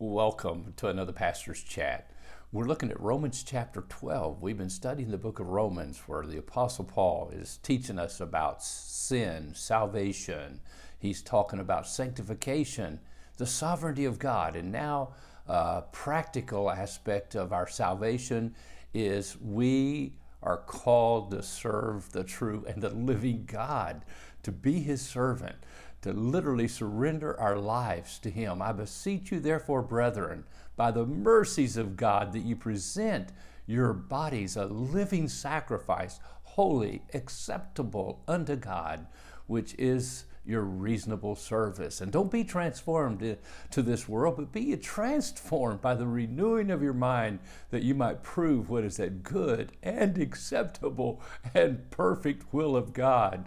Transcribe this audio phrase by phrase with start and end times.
[0.00, 2.12] Welcome to another Pastor's Chat.
[2.52, 4.40] We're looking at Romans chapter 12.
[4.40, 8.62] We've been studying the book of Romans where the Apostle Paul is teaching us about
[8.62, 10.60] sin, salvation.
[11.00, 13.00] He's talking about sanctification,
[13.38, 14.54] the sovereignty of God.
[14.54, 15.14] And now,
[15.48, 18.54] a practical aspect of our salvation
[18.94, 20.12] is we
[20.44, 24.04] are called to serve the true and the living God,
[24.44, 25.56] to be His servant
[26.02, 28.62] to literally surrender our lives to Him.
[28.62, 30.44] I beseech you, therefore, brethren,
[30.76, 33.32] by the mercies of God, that you present
[33.66, 39.06] your bodies a living sacrifice, holy, acceptable unto God,
[39.46, 42.00] which is your reasonable service.
[42.00, 43.36] And don't be transformed
[43.70, 47.40] to this world, but be transformed by the renewing of your mind
[47.70, 51.20] that you might prove what is that good and acceptable
[51.54, 53.44] and perfect will of God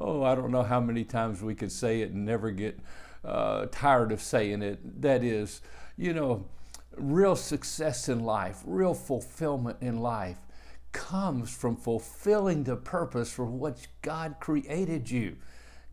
[0.00, 2.78] oh, I don't know how many times we could say it and never get
[3.24, 5.02] uh, tired of saying it.
[5.02, 5.60] That is,
[5.96, 6.46] you know,
[6.96, 10.38] real success in life, real fulfillment in life
[10.92, 15.36] comes from fulfilling the purpose for which God created you.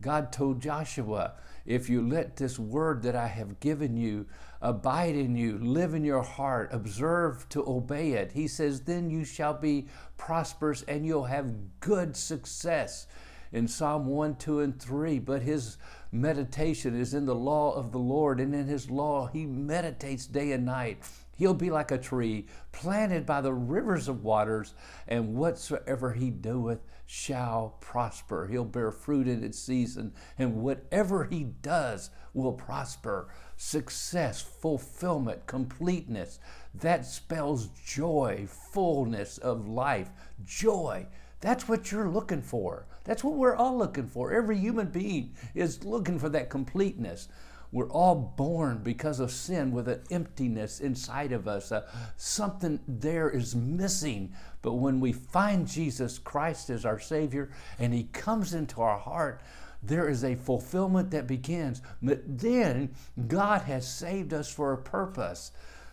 [0.00, 1.34] God told Joshua,
[1.66, 4.26] if you let this word that I have given you
[4.60, 9.24] abide in you, live in your heart, observe to obey it, he says, then you
[9.24, 13.06] shall be prosperous and you'll have good success
[13.52, 15.78] in Psalm 1, 2, and 3, but his
[16.12, 20.52] meditation is in the law of the Lord, and in his law he meditates day
[20.52, 20.98] and night.
[21.36, 24.74] He'll be like a tree planted by the rivers of waters,
[25.06, 28.48] and whatsoever he doeth shall prosper.
[28.48, 33.28] He'll bear fruit in its season, and whatever he does will prosper.
[33.56, 36.40] Success, fulfillment, completeness.
[36.74, 40.10] That spells joy, fullness of life,
[40.44, 41.06] joy.
[41.40, 42.86] That's what you're looking for.
[43.04, 44.32] That's what we're all looking for.
[44.32, 47.28] Every human being is looking for that completeness.
[47.70, 51.70] We're all born because of sin with an emptiness inside of us.
[51.70, 54.32] Uh, something there is missing.
[54.62, 59.42] But when we find Jesus Christ as our Savior and He comes into our heart,
[59.82, 61.82] there is a fulfillment that begins.
[62.02, 62.94] But then
[63.28, 65.52] God has saved us for a purpose.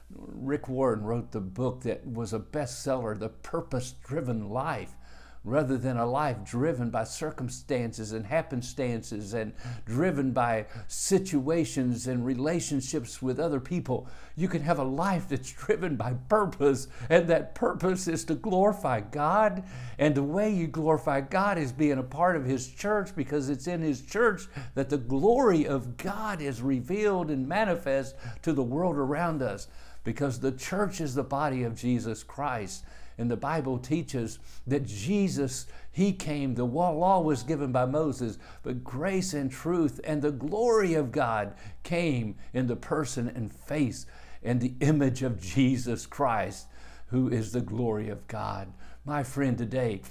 [0.10, 4.96] Rick Warren wrote the book that was a bestseller, The Purpose Driven Life
[5.46, 9.54] rather than a life driven by circumstances and happenstances and
[9.86, 14.08] driven by situations and relationships with other people.
[14.36, 19.02] You can have a life that's driven by purpose, and that purpose is to glorify
[19.02, 19.64] God.
[20.00, 23.68] And the way you glorify God is being a part of His church because it's
[23.68, 28.96] in His church that the glory of God is revealed and manifest to the world
[28.96, 29.68] around us
[30.04, 32.84] because the church is the body of Jesus Christ.
[33.18, 38.84] And the Bible teaches that Jesus, He came, the law was given by Moses, but
[38.84, 41.54] grace and truth and the glory of God
[41.84, 44.06] came in the person and face
[44.44, 46.68] and the image of Jesus Christ,
[47.08, 48.72] who is the glory of God.
[49.06, 50.02] My friend, today,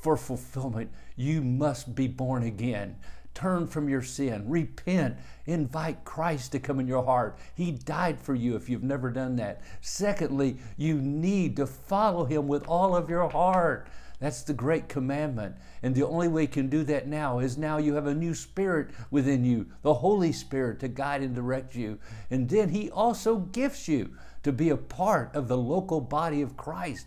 [0.00, 2.96] for fulfillment, you must be born again.
[3.34, 7.36] Turn from your sin, repent, invite Christ to come in your heart.
[7.54, 9.60] He died for you if you've never done that.
[9.80, 13.88] Secondly, you need to follow Him with all of your heart.
[14.20, 15.56] That's the great commandment.
[15.82, 18.34] And the only way you can do that now is now you have a new
[18.34, 21.98] spirit within you, the Holy Spirit to guide and direct you.
[22.30, 26.56] And then He also gifts you to be a part of the local body of
[26.56, 27.06] Christ.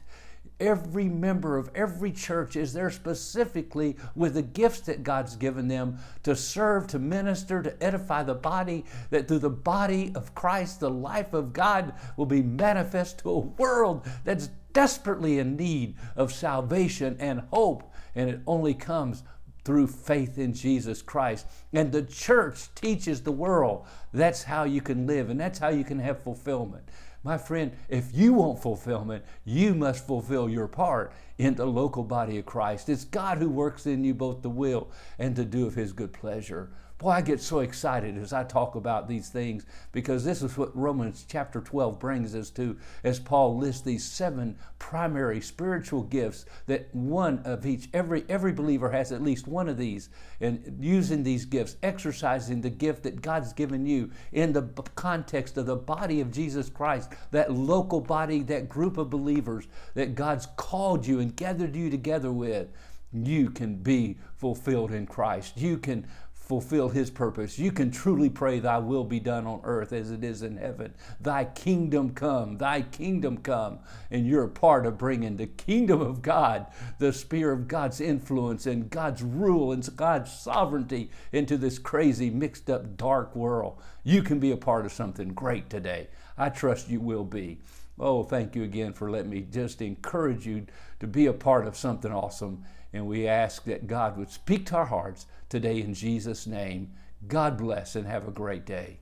[0.59, 5.99] Every member of every church is there specifically with the gifts that God's given them
[6.23, 10.89] to serve, to minister, to edify the body, that through the body of Christ, the
[10.89, 17.15] life of God will be manifest to a world that's desperately in need of salvation
[17.19, 17.93] and hope.
[18.15, 19.23] And it only comes
[19.67, 21.45] through faith in Jesus Christ.
[21.73, 25.83] And the church teaches the world that's how you can live and that's how you
[25.83, 26.87] can have fulfillment.
[27.23, 32.37] My friend, if you want fulfillment, you must fulfill your part in the local body
[32.37, 32.89] of Christ.
[32.89, 34.89] It's God who works in you both the will
[35.19, 36.69] and to do of His good pleasure.
[36.99, 40.75] Boy, I get so excited as I talk about these things because this is what
[40.75, 46.87] Romans chapter 12 brings us to as Paul lists these seven primary spiritual gifts that
[46.95, 50.09] one of each, every, every believer has at least one of these.
[50.41, 54.63] And using these gifts, exercising the gift that God's given you in the
[54.95, 60.15] context of the body of Jesus Christ, that local body, that group of believers that
[60.15, 62.69] God's called you and gathered you together with,
[63.13, 65.57] you can be fulfilled in Christ.
[65.57, 66.05] You can
[66.47, 67.59] fulfill his purpose.
[67.59, 70.93] You can truly pray, Thy will be done on earth as it is in heaven.
[71.19, 73.79] Thy kingdom come, Thy kingdom come.
[74.11, 76.67] And you're a part of bringing the kingdom of God,
[76.99, 82.69] the spear of God's influence and God's rule and God's sovereignty into this crazy, mixed
[82.69, 83.81] up, dark world.
[84.05, 86.07] You can be a part of something great today.
[86.37, 87.59] I trust you will be.
[87.99, 90.67] Oh, thank you again for letting me just encourage you
[90.99, 92.63] to be a part of something awesome.
[92.93, 96.93] And we ask that God would speak to our hearts today in Jesus' name.
[97.27, 98.99] God bless and have a great day.